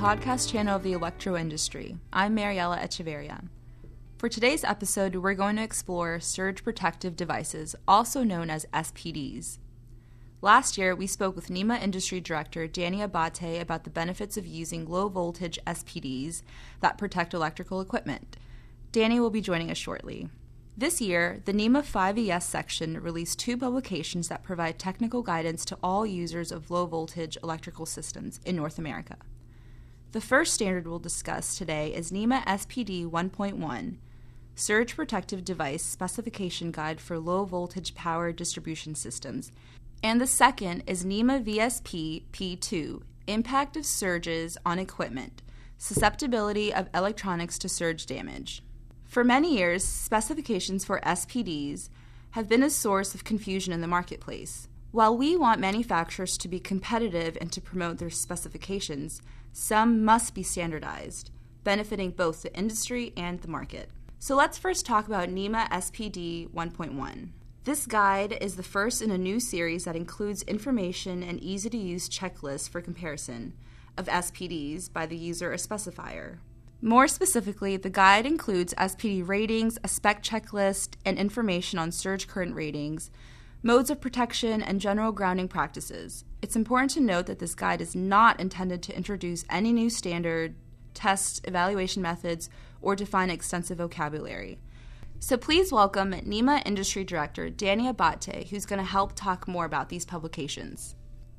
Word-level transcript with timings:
podcast 0.00 0.50
channel 0.50 0.76
of 0.76 0.82
the 0.82 0.94
electro 0.94 1.36
industry. 1.36 1.94
I'm 2.10 2.34
Mariella 2.34 2.78
Echeverria. 2.78 3.48
For 4.16 4.30
today's 4.30 4.64
episode, 4.64 5.14
we're 5.16 5.34
going 5.34 5.56
to 5.56 5.62
explore 5.62 6.20
surge 6.20 6.64
protective 6.64 7.16
devices, 7.16 7.76
also 7.86 8.22
known 8.22 8.48
as 8.48 8.64
SPDs. 8.72 9.58
Last 10.40 10.78
year, 10.78 10.96
we 10.96 11.06
spoke 11.06 11.36
with 11.36 11.50
NEMA 11.50 11.76
Industry 11.82 12.18
Director 12.18 12.66
Danny 12.66 13.02
Abate 13.02 13.60
about 13.60 13.84
the 13.84 13.90
benefits 13.90 14.38
of 14.38 14.46
using 14.46 14.88
low 14.88 15.10
voltage 15.10 15.58
SPDs 15.66 16.42
that 16.80 16.96
protect 16.96 17.34
electrical 17.34 17.82
equipment. 17.82 18.38
Danny 18.92 19.20
will 19.20 19.28
be 19.28 19.42
joining 19.42 19.70
us 19.70 19.76
shortly. 19.76 20.30
This 20.78 21.02
year, 21.02 21.42
the 21.44 21.52
NEMA 21.52 21.82
5VS 21.82 22.44
section 22.44 23.02
released 23.02 23.38
two 23.38 23.58
publications 23.58 24.28
that 24.28 24.44
provide 24.44 24.78
technical 24.78 25.20
guidance 25.20 25.66
to 25.66 25.78
all 25.82 26.06
users 26.06 26.50
of 26.50 26.70
low 26.70 26.86
voltage 26.86 27.36
electrical 27.42 27.84
systems 27.84 28.40
in 28.46 28.56
North 28.56 28.78
America. 28.78 29.18
The 30.12 30.20
first 30.20 30.54
standard 30.54 30.88
we'll 30.88 30.98
discuss 30.98 31.56
today 31.56 31.94
is 31.94 32.10
NEMA 32.10 32.42
SPD 32.44 33.08
1.1, 33.08 33.98
Surge 34.56 34.96
Protective 34.96 35.44
Device 35.44 35.84
Specification 35.84 36.72
Guide 36.72 37.00
for 37.00 37.16
Low 37.16 37.44
Voltage 37.44 37.94
Power 37.94 38.32
Distribution 38.32 38.96
Systems, 38.96 39.52
and 40.02 40.20
the 40.20 40.26
second 40.26 40.82
is 40.88 41.04
NEMA 41.04 41.42
VSP 41.42 42.24
P2, 42.32 43.02
Impact 43.28 43.76
of 43.76 43.86
Surges 43.86 44.58
on 44.66 44.80
Equipment, 44.80 45.42
Susceptibility 45.78 46.74
of 46.74 46.88
Electronics 46.92 47.56
to 47.60 47.68
Surge 47.68 48.04
Damage. 48.04 48.64
For 49.04 49.22
many 49.22 49.58
years, 49.58 49.84
specifications 49.84 50.84
for 50.84 51.00
SPDs 51.02 51.88
have 52.32 52.48
been 52.48 52.64
a 52.64 52.70
source 52.70 53.14
of 53.14 53.22
confusion 53.22 53.72
in 53.72 53.80
the 53.80 53.86
marketplace. 53.86 54.66
While 54.92 55.16
we 55.16 55.36
want 55.36 55.60
manufacturers 55.60 56.36
to 56.38 56.48
be 56.48 56.58
competitive 56.58 57.38
and 57.40 57.52
to 57.52 57.60
promote 57.60 57.98
their 57.98 58.10
specifications, 58.10 59.22
some 59.52 60.04
must 60.04 60.34
be 60.34 60.42
standardized, 60.42 61.30
benefiting 61.62 62.10
both 62.10 62.42
the 62.42 62.52
industry 62.56 63.12
and 63.16 63.40
the 63.40 63.46
market. 63.46 63.88
So 64.18 64.34
let's 64.34 64.58
first 64.58 64.84
talk 64.84 65.06
about 65.06 65.28
NEMA 65.28 65.68
SPD 65.70 66.50
1.1. 66.50 67.28
This 67.62 67.86
guide 67.86 68.36
is 68.40 68.56
the 68.56 68.64
first 68.64 69.00
in 69.00 69.12
a 69.12 69.18
new 69.18 69.38
series 69.38 69.84
that 69.84 69.94
includes 69.94 70.42
information 70.42 71.22
and 71.22 71.40
easy 71.40 71.70
to 71.70 71.78
use 71.78 72.08
checklists 72.08 72.68
for 72.68 72.80
comparison 72.80 73.52
of 73.96 74.06
SPDs 74.06 74.92
by 74.92 75.06
the 75.06 75.16
user 75.16 75.52
or 75.52 75.56
specifier. 75.56 76.38
More 76.82 77.06
specifically, 77.06 77.76
the 77.76 77.90
guide 77.90 78.26
includes 78.26 78.74
SPD 78.74 79.26
ratings, 79.28 79.78
a 79.84 79.88
spec 79.88 80.24
checklist, 80.24 80.94
and 81.04 81.16
information 81.16 81.78
on 81.78 81.92
surge 81.92 82.26
current 82.26 82.56
ratings, 82.56 83.10
modes 83.62 83.90
of 83.90 84.00
protection, 84.00 84.62
and 84.62 84.80
general 84.80 85.12
grounding 85.12 85.48
practices. 85.48 86.24
It's 86.40 86.56
important 86.56 86.90
to 86.92 87.00
note 87.00 87.26
that 87.26 87.38
this 87.38 87.54
guide 87.54 87.80
is 87.80 87.94
not 87.94 88.40
intended 88.40 88.82
to 88.84 88.96
introduce 88.96 89.44
any 89.50 89.72
new 89.72 89.90
standard, 89.90 90.54
test, 90.94 91.46
evaluation 91.46 92.00
methods, 92.00 92.48
or 92.80 92.96
define 92.96 93.28
extensive 93.28 93.78
vocabulary. 93.78 94.58
So 95.18 95.36
please 95.36 95.70
welcome 95.70 96.14
NEMA 96.24 96.62
Industry 96.64 97.04
Director 97.04 97.50
Danny 97.50 97.86
Abate, 97.86 98.48
who's 98.48 98.64
going 98.64 98.78
to 98.78 98.86
help 98.86 99.12
talk 99.14 99.46
more 99.46 99.66
about 99.66 99.90
these 99.90 100.06
publications. 100.06 100.94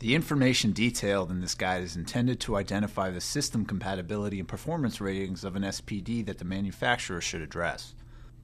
The 0.00 0.14
information 0.14 0.72
detailed 0.72 1.30
in 1.30 1.40
this 1.40 1.54
guide 1.54 1.82
is 1.82 1.96
intended 1.96 2.40
to 2.40 2.56
identify 2.56 3.10
the 3.10 3.20
system 3.20 3.64
compatibility 3.64 4.38
and 4.38 4.48
performance 4.48 5.00
ratings 5.00 5.44
of 5.44 5.56
an 5.56 5.62
SPD 5.62 6.26
that 6.26 6.38
the 6.38 6.44
manufacturer 6.44 7.22
should 7.22 7.40
address. 7.40 7.94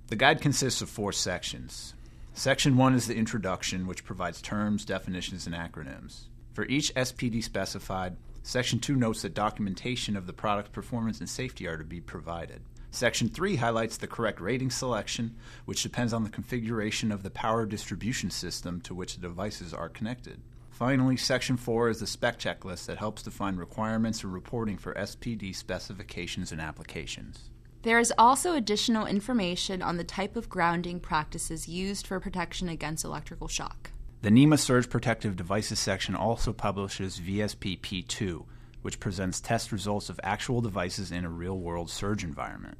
The 0.06 0.16
guide 0.16 0.40
consists 0.40 0.80
of 0.80 0.88
four 0.88 1.12
sections. 1.12 1.92
Section 2.38 2.76
1 2.76 2.94
is 2.94 3.08
the 3.08 3.16
introduction, 3.16 3.88
which 3.88 4.04
provides 4.04 4.40
terms, 4.40 4.84
definitions, 4.84 5.44
and 5.48 5.56
acronyms. 5.56 6.26
For 6.52 6.66
each 6.66 6.94
SPD 6.94 7.42
specified, 7.42 8.16
Section 8.44 8.78
2 8.78 8.94
notes 8.94 9.22
that 9.22 9.34
documentation 9.34 10.16
of 10.16 10.28
the 10.28 10.32
product's 10.32 10.70
performance 10.70 11.18
and 11.18 11.28
safety 11.28 11.66
are 11.66 11.76
to 11.76 11.82
be 11.82 12.00
provided. 12.00 12.60
Section 12.92 13.28
3 13.28 13.56
highlights 13.56 13.96
the 13.96 14.06
correct 14.06 14.40
rating 14.40 14.70
selection, 14.70 15.34
which 15.64 15.82
depends 15.82 16.12
on 16.12 16.22
the 16.22 16.30
configuration 16.30 17.10
of 17.10 17.24
the 17.24 17.30
power 17.30 17.66
distribution 17.66 18.30
system 18.30 18.80
to 18.82 18.94
which 18.94 19.16
the 19.16 19.20
devices 19.20 19.74
are 19.74 19.88
connected. 19.88 20.40
Finally, 20.70 21.16
Section 21.16 21.56
4 21.56 21.88
is 21.88 21.98
the 21.98 22.06
spec 22.06 22.38
checklist 22.38 22.86
that 22.86 22.98
helps 22.98 23.24
define 23.24 23.56
requirements 23.56 24.22
and 24.22 24.32
reporting 24.32 24.78
for 24.78 24.94
SPD 24.94 25.52
specifications 25.52 26.52
and 26.52 26.60
applications. 26.60 27.50
There 27.82 28.00
is 28.00 28.12
also 28.18 28.54
additional 28.54 29.06
information 29.06 29.82
on 29.82 29.96
the 29.96 30.04
type 30.04 30.34
of 30.34 30.48
grounding 30.48 30.98
practices 30.98 31.68
used 31.68 32.06
for 32.06 32.18
protection 32.18 32.68
against 32.68 33.04
electrical 33.04 33.46
shock. 33.46 33.92
The 34.22 34.30
NEMA 34.30 34.58
Surge 34.58 34.90
Protective 34.90 35.36
Devices 35.36 35.78
section 35.78 36.16
also 36.16 36.52
publishes 36.52 37.20
VSP 37.20 37.80
P2, 37.80 38.44
which 38.82 38.98
presents 38.98 39.40
test 39.40 39.70
results 39.70 40.10
of 40.10 40.18
actual 40.24 40.60
devices 40.60 41.12
in 41.12 41.24
a 41.24 41.30
real 41.30 41.56
world 41.56 41.88
surge 41.88 42.24
environment. 42.24 42.78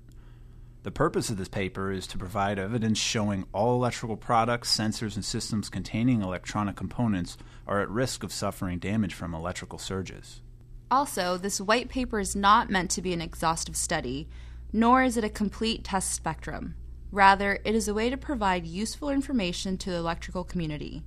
The 0.83 0.91
purpose 0.91 1.31
of 1.31 1.37
this 1.37 1.49
paper 1.49 1.93
is 1.93 2.09
to 2.09 2.19
provide 2.19 2.59
evidence 2.59 2.99
showing 2.99 3.47
all 3.53 3.77
electrical 3.77 4.17
products, 4.17 4.77
sensors, 4.77 5.15
and 5.15 5.25
systems 5.25 5.69
containing 5.69 6.23
electronic 6.23 6.75
components 6.75 7.37
are 7.69 7.81
at 7.81 7.89
risk 7.89 8.25
of 8.25 8.33
suffering 8.33 8.81
damage 8.81 9.15
from 9.15 9.33
electrical 9.33 9.79
surges. 9.79 10.41
Also, 10.91 11.37
this 11.37 11.61
white 11.61 11.89
paper 11.89 12.19
is 12.19 12.35
not 12.35 12.71
meant 12.71 12.91
to 12.93 13.03
be 13.03 13.13
an 13.13 13.21
exhaustive 13.21 13.77
study, 13.77 14.29
nor 14.73 15.03
is 15.03 15.17
it 15.17 15.25
a 15.25 15.29
complete 15.29 15.85
test 15.85 16.13
spectrum. 16.13 16.75
Rather, 17.11 17.59
it 17.65 17.75
is 17.75 17.89
a 17.89 17.95
way 17.95 18.11
to 18.11 18.17
provide 18.17 18.67
useful 18.67 19.09
information 19.09 19.79
to 19.79 19.91
the 19.91 19.97
electrical 19.97 20.45
community. 20.45 21.03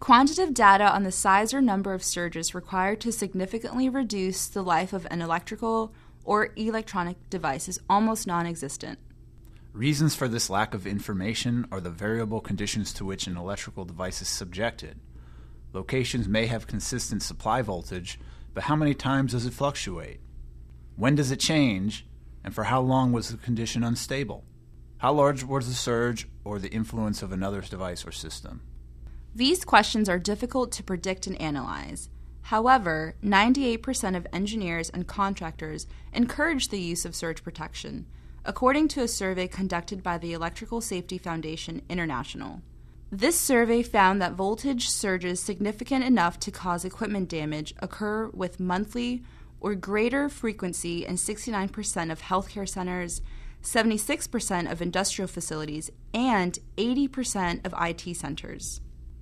Quantitative 0.00 0.54
data 0.54 0.84
on 0.84 1.04
the 1.04 1.12
size 1.12 1.54
or 1.54 1.60
number 1.60 1.94
of 1.94 2.02
surges 2.02 2.54
required 2.54 3.00
to 3.00 3.12
significantly 3.12 3.88
reduce 3.88 4.48
the 4.48 4.62
life 4.62 4.92
of 4.92 5.06
an 5.10 5.22
electrical 5.22 5.94
or 6.24 6.50
electronic 6.56 7.16
device 7.30 7.68
is 7.68 7.80
almost 7.88 8.26
non 8.26 8.46
existent. 8.46 8.98
Reasons 9.72 10.14
for 10.14 10.28
this 10.28 10.50
lack 10.50 10.74
of 10.74 10.86
information 10.86 11.66
are 11.70 11.80
the 11.80 11.90
variable 11.90 12.40
conditions 12.40 12.92
to 12.94 13.04
which 13.04 13.26
an 13.26 13.36
electrical 13.36 13.84
device 13.84 14.20
is 14.20 14.28
subjected. 14.28 14.98
Locations 15.72 16.28
may 16.28 16.46
have 16.46 16.66
consistent 16.66 17.22
supply 17.22 17.62
voltage, 17.62 18.18
but 18.52 18.64
how 18.64 18.76
many 18.76 18.94
times 18.94 19.32
does 19.32 19.46
it 19.46 19.54
fluctuate? 19.54 20.20
When 20.96 21.14
does 21.14 21.30
it 21.30 21.40
change, 21.40 22.06
and 22.44 22.54
for 22.54 22.64
how 22.64 22.80
long 22.80 23.12
was 23.12 23.30
the 23.30 23.36
condition 23.36 23.84
unstable? 23.84 24.44
How 24.98 25.12
large 25.12 25.44
was 25.44 25.68
the 25.68 25.74
surge 25.74 26.28
or 26.44 26.58
the 26.58 26.70
influence 26.70 27.22
of 27.22 27.32
another 27.32 27.60
device 27.60 28.06
or 28.06 28.12
system? 28.12 28.62
These 29.34 29.64
questions 29.64 30.08
are 30.08 30.18
difficult 30.18 30.72
to 30.72 30.82
predict 30.82 31.26
and 31.26 31.40
analyze. 31.40 32.08
However, 32.42 33.14
98% 33.24 34.16
of 34.16 34.26
engineers 34.32 34.90
and 34.90 35.06
contractors 35.06 35.86
encourage 36.12 36.68
the 36.68 36.80
use 36.80 37.04
of 37.04 37.14
surge 37.14 37.42
protection 37.42 38.06
according 38.44 38.88
to 38.88 39.02
a 39.02 39.08
survey 39.08 39.46
conducted 39.46 40.02
by 40.02 40.18
the 40.18 40.32
Electrical 40.32 40.80
Safety 40.80 41.18
Foundation 41.18 41.82
International. 41.88 42.60
This 43.10 43.38
survey 43.38 43.82
found 43.82 44.20
that 44.20 44.32
voltage 44.32 44.88
surges 44.88 45.40
significant 45.40 46.04
enough 46.04 46.40
to 46.40 46.50
cause 46.50 46.84
equipment 46.84 47.28
damage 47.28 47.74
occur 47.80 48.28
with 48.28 48.58
monthly 48.58 49.22
or 49.62 49.74
greater 49.76 50.28
frequency 50.28 51.06
in 51.06 51.14
69% 51.14 52.10
of 52.10 52.20
healthcare 52.20 52.68
centers, 52.68 53.22
76% 53.62 54.70
of 54.70 54.82
industrial 54.82 55.28
facilities, 55.28 55.90
and 56.12 56.58
80% 56.76 57.64
of 57.64 57.74
IT 57.80 58.16
centers. 58.16 58.80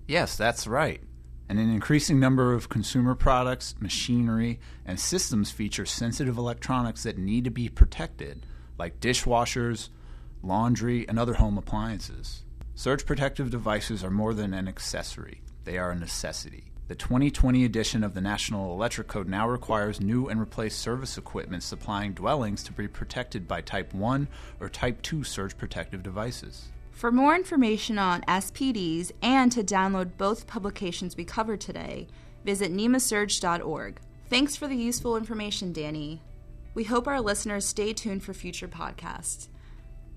Yes, 0.09 0.37
that's 0.37 0.67
right. 0.67 1.03
And 1.49 1.59
an 1.59 1.71
increasing 1.71 2.19
number 2.19 2.55
of 2.55 2.71
consumer 2.71 3.15
products, 3.15 3.75
machinery, 3.81 4.59
and 4.87 4.99
systems 4.99 5.51
feature 5.51 5.85
sensitive 5.85 6.39
electronics 6.39 7.03
that 7.03 7.19
need 7.19 7.45
to 7.45 7.51
be 7.51 7.69
protected 7.69 8.47
like 8.79 8.99
dishwashers, 8.99 9.91
laundry, 10.43 11.07
and 11.07 11.19
other 11.19 11.35
home 11.35 11.59
appliances. 11.59 12.45
Surge 12.75 13.05
protective 13.05 13.51
devices 13.51 14.03
are 14.03 14.11
more 14.11 14.33
than 14.33 14.55
an 14.55 14.67
accessory, 14.67 15.43
they 15.65 15.77
are 15.77 15.91
a 15.91 15.97
necessity. 15.97 16.73
The 16.91 16.97
2020 16.97 17.65
edition 17.65 18.03
of 18.03 18.15
the 18.15 18.21
National 18.21 18.73
Electric 18.73 19.07
Code 19.07 19.29
now 19.29 19.49
requires 19.49 20.01
new 20.01 20.27
and 20.27 20.41
replaced 20.41 20.81
service 20.81 21.17
equipment 21.17 21.63
supplying 21.63 22.15
dwellings 22.15 22.65
to 22.65 22.73
be 22.73 22.89
protected 22.89 23.47
by 23.47 23.61
Type 23.61 23.95
1 23.95 24.27
or 24.59 24.69
Type 24.69 25.01
2 25.03 25.23
surge 25.23 25.57
protective 25.57 26.03
devices. 26.03 26.67
For 26.91 27.13
more 27.13 27.37
information 27.37 27.97
on 27.97 28.23
SPDs 28.23 29.13
and 29.23 29.53
to 29.53 29.63
download 29.63 30.19
both 30.19 30.49
publications 30.49 31.17
we 31.17 31.25
covered 31.25 31.61
today, 31.61 32.09
visit 32.45 32.73
nemasurge.org. 32.73 34.01
Thanks 34.29 34.57
for 34.57 34.67
the 34.67 34.75
useful 34.75 35.17
information, 35.17 35.73
Danny. 35.73 36.21
We 36.75 36.83
hope 36.83 37.07
our 37.07 37.21
listeners 37.21 37.67
stay 37.67 37.93
tuned 37.93 38.25
for 38.25 38.35
future 38.35 38.67
podcasts. 38.67 39.47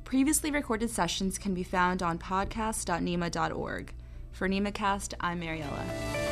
Previously 0.05 0.49
recorded 0.49 0.89
sessions 0.89 1.37
can 1.37 1.53
be 1.53 1.61
found 1.61 2.01
on 2.01 2.17
podcast.nema.org. 2.17 3.93
For 4.31 4.49
NEMAcast, 4.49 5.13
I'm 5.19 5.39
Mariella. 5.39 6.22